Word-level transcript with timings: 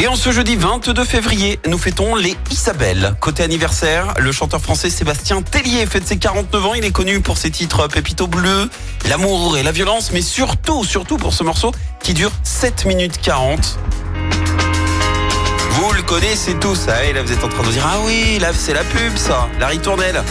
Et 0.00 0.06
en 0.06 0.14
ce 0.14 0.30
jeudi 0.30 0.54
22 0.54 1.04
février, 1.04 1.58
nous 1.66 1.76
fêtons 1.76 2.14
les 2.14 2.36
Isabelle. 2.52 3.16
Côté 3.20 3.42
anniversaire, 3.42 4.14
le 4.18 4.30
chanteur 4.30 4.60
français 4.60 4.90
Sébastien 4.90 5.42
Tellier 5.42 5.86
fête 5.86 6.06
ses 6.06 6.18
49 6.18 6.66
ans. 6.66 6.74
Il 6.74 6.84
est 6.84 6.92
connu 6.92 7.20
pour 7.20 7.36
ses 7.36 7.50
titres 7.50 7.88
Pépito 7.88 8.28
Bleu, 8.28 8.70
L'amour 9.08 9.58
et 9.58 9.64
la 9.64 9.72
violence, 9.72 10.12
mais 10.12 10.22
surtout, 10.22 10.84
surtout 10.84 11.16
pour 11.16 11.32
ce 11.32 11.42
morceau 11.42 11.72
qui 12.00 12.14
dure 12.14 12.30
7 12.44 12.84
minutes 12.84 13.20
40. 13.20 13.78
Vous 15.70 15.92
le 15.92 16.02
connaissez 16.02 16.54
tous, 16.54 16.86
ah, 16.88 17.22
vous 17.22 17.32
êtes 17.32 17.42
en 17.42 17.48
train 17.48 17.64
de 17.64 17.70
dire 17.70 17.84
Ah 17.84 17.98
oui, 18.04 18.38
là 18.40 18.52
c'est 18.52 18.74
la 18.74 18.84
pub 18.84 19.16
ça, 19.16 19.48
la 19.58 19.66
ritournelle. 19.66 20.22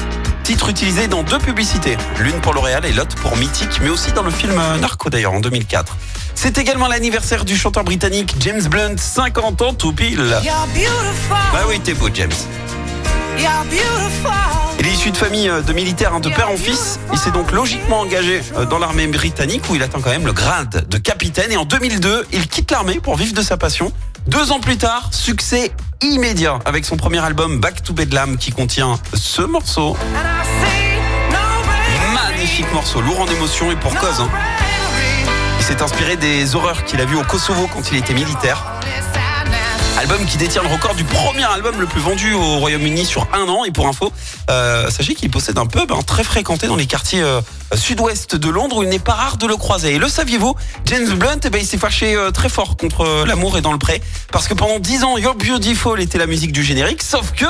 Titre 0.43 0.69
utilisé 0.69 1.09
dans 1.09 1.23
deux 1.23 1.39
publicités, 1.39 1.97
l'une 2.19 2.39
pour 2.39 2.54
L'Oréal 2.54 2.85
et 2.85 2.93
l'autre 2.93 3.17
pour 3.17 3.35
Mythique, 3.35 3.81
mais 3.81 3.89
aussi 3.89 4.13
dans 4.13 4.23
le 4.23 4.31
film 4.31 4.55
Narco 4.79 5.09
d'ailleurs 5.09 5.33
en 5.33 5.41
2004. 5.41 5.98
C'est 6.40 6.59
également 6.59 6.88
l'anniversaire 6.88 7.46
du 7.46 7.58
chanteur 7.58 7.84
britannique 7.84 8.36
James 8.41 8.62
Blunt, 8.62 8.96
50 8.96 9.62
ans 9.64 9.73
tout 9.73 9.91
pile. 9.91 10.23
Bah 11.52 11.62
oui, 11.68 11.80
t'es 11.80 11.96
beau 11.96 12.10
James. 12.13 12.30
Il 14.80 14.86
est 14.86 14.91
issu 14.91 15.10
de 15.10 15.18
famille 15.18 15.50
euh, 15.50 15.62
de 15.62 15.73
militaires 15.73 16.13
hein, 16.13 16.20
de 16.20 16.30
père 16.30 16.52
en 16.52 16.55
fils. 16.55 17.00
Il 17.12 17.18
s'est 17.18 17.32
donc 17.32 17.52
logiquement 17.52 18.02
engagé 18.02 18.44
euh, 18.55 18.66
dans 18.66 18.77
l'armée 18.77 19.08
britannique 19.08 19.63
où 19.68 19.73
il 19.73 19.82
atteint 19.82 20.00
quand 20.00 20.12
même 20.12 20.27
le 20.27 20.32
grade 20.32 20.88
de 20.88 20.98
capitaine. 21.00 21.52
Et 21.52 21.58
en 21.58 21.66
2002, 21.66 22.27
il 22.32 22.48
quitte 22.48 22.70
l'armée 22.70 22.99
pour 22.99 23.16
vivre 23.16 23.34
de 23.34 23.41
sa 23.41 23.58
passion. 23.58 23.91
Deux 24.27 24.52
ans 24.52 24.60
plus 24.60 24.77
tard, 24.77 25.10
succès 25.13 25.72
immédiat 26.02 26.60
avec 26.66 26.85
son 26.85 26.98
premier 26.98 27.20
album 27.26 27.60
Back 27.60 27.82
to 27.82 27.94
Bedlam 27.94 28.38
qui 28.38 28.52
contient 28.52 28.99
ce 29.16 29.41
morceau. 29.41 29.98
Magnifique 32.13 32.72
morceau, 32.74 33.02
lourd 33.02 33.22
en 33.22 33.27
émotion 33.27 33.72
et 33.72 33.76
pour 33.76 33.96
cause. 33.96 34.22
Hein. 34.22 34.30
S'est 35.67 35.81
inspiré 35.81 36.16
des 36.16 36.55
horreurs 36.55 36.85
qu'il 36.85 37.02
a 37.02 37.03
vues 37.03 37.17
au 37.17 37.23
Kosovo 37.23 37.68
quand 37.68 37.91
il 37.91 37.98
était 37.98 38.13
militaire. 38.13 38.63
Album 39.98 40.26
qui 40.26 40.37
détient 40.37 40.62
le 40.63 40.70
record 40.70 40.96
du 40.96 41.04
premier 41.04 41.43
album 41.43 41.77
le 41.77 41.87
plus 41.87 41.99
vendu 41.99 42.34
au 42.34 42.60
Royaume-Uni 42.60 43.05
sur 43.05 43.27
un 43.34 43.49
an. 43.49 43.65
Et 43.65 43.71
pour 43.71 43.85
info, 43.85 44.13
euh, 44.49 44.90
sachez 44.90 45.13
qu'il 45.13 45.29
possède 45.29 45.57
un 45.57 45.65
pub 45.65 45.91
hein, 45.91 45.99
très 46.07 46.23
fréquenté 46.23 46.68
dans 46.68 46.77
les 46.77 46.85
quartiers 46.85 47.21
euh, 47.21 47.41
sud-ouest 47.76 48.38
de 48.38 48.49
Londres 48.49 48.77
où 48.77 48.84
il 48.84 48.88
n'est 48.88 48.98
pas 48.98 49.12
rare 49.12 49.35
de 49.35 49.45
le 49.45 49.57
croiser. 49.57 49.95
Et 49.95 49.98
le 49.98 50.07
saviez-vous, 50.07 50.55
James 50.85 51.10
Blunt, 51.15 51.40
eh 51.43 51.49
ben, 51.49 51.60
il 51.60 51.68
s'est 51.68 51.77
fâché 51.77 52.15
euh, 52.15 52.32
très 52.32 52.48
fort 52.48 52.77
contre 52.77 53.26
l'amour 53.26 53.57
et 53.57 53.62
dans 53.62 53.73
le 53.73 53.77
pré. 53.77 54.01
Parce 54.32 54.48
que 54.48 54.54
pendant 54.54 54.79
10 54.79 55.04
ans, 55.04 55.18
You're 55.18 55.35
Beautiful 55.35 55.99
était 55.99 56.18
la 56.18 56.27
musique 56.27 56.54
du 56.54 56.63
générique. 56.63 57.04
Sauf 57.04 57.34
que 57.34 57.45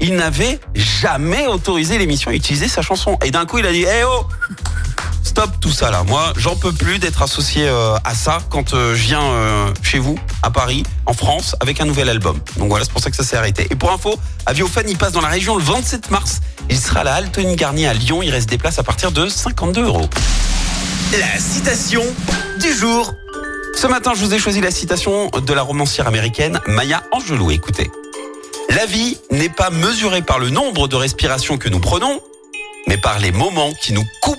il 0.00 0.16
n'avait 0.16 0.60
jamais 0.74 1.46
autorisé 1.46 1.96
l'émission 1.96 2.30
à 2.30 2.34
utiliser 2.34 2.68
sa 2.68 2.82
chanson. 2.82 3.16
Et 3.24 3.30
d'un 3.30 3.46
coup, 3.46 3.56
il 3.56 3.64
a 3.64 3.72
dit, 3.72 3.86
eh 3.88 4.04
oh 4.04 4.26
Stop 5.36 5.50
tout 5.60 5.72
ça 5.72 5.90
là. 5.90 6.04
Moi, 6.04 6.32
j'en 6.36 6.54
peux 6.54 6.70
plus 6.70 7.00
d'être 7.00 7.20
associé 7.20 7.66
euh, 7.66 7.96
à 8.04 8.14
ça 8.14 8.38
quand 8.50 8.72
euh, 8.72 8.94
je 8.94 9.02
viens 9.02 9.20
euh, 9.20 9.74
chez 9.82 9.98
vous, 9.98 10.16
à 10.44 10.50
Paris, 10.52 10.84
en 11.06 11.12
France, 11.12 11.56
avec 11.58 11.80
un 11.80 11.86
nouvel 11.86 12.08
album. 12.08 12.38
Donc 12.56 12.68
voilà, 12.68 12.84
c'est 12.84 12.92
pour 12.92 13.00
ça 13.00 13.10
que 13.10 13.16
ça 13.16 13.24
s'est 13.24 13.36
arrêté. 13.36 13.66
Et 13.68 13.74
pour 13.74 13.90
info, 13.90 14.14
Aviofan, 14.46 14.82
il 14.86 14.96
passe 14.96 15.10
dans 15.10 15.20
la 15.20 15.26
région 15.26 15.56
le 15.56 15.64
27 15.64 16.12
mars. 16.12 16.40
Il 16.70 16.78
sera 16.78 17.00
à 17.00 17.04
la 17.04 17.14
Altony 17.14 17.56
Garnier 17.56 17.88
à 17.88 17.94
Lyon. 17.94 18.22
Il 18.22 18.30
reste 18.30 18.48
des 18.48 18.58
places 18.58 18.78
à 18.78 18.84
partir 18.84 19.10
de 19.10 19.28
52 19.28 19.82
euros. 19.82 20.08
La 21.18 21.40
citation 21.40 22.04
du 22.60 22.72
jour. 22.72 23.12
Ce 23.74 23.88
matin, 23.88 24.12
je 24.14 24.24
vous 24.24 24.34
ai 24.34 24.38
choisi 24.38 24.60
la 24.60 24.70
citation 24.70 25.30
de 25.30 25.52
la 25.52 25.62
romancière 25.62 26.06
américaine 26.06 26.60
Maya 26.68 27.02
Angelou. 27.10 27.50
Écoutez. 27.50 27.90
La 28.70 28.86
vie 28.86 29.18
n'est 29.32 29.48
pas 29.48 29.70
mesurée 29.70 30.22
par 30.22 30.38
le 30.38 30.50
nombre 30.50 30.86
de 30.86 30.94
respirations 30.94 31.58
que 31.58 31.68
nous 31.68 31.80
prenons, 31.80 32.20
mais 32.86 32.98
par 32.98 33.18
les 33.18 33.32
moments 33.32 33.72
qui 33.82 33.92
nous 33.92 34.04
coupent 34.22 34.38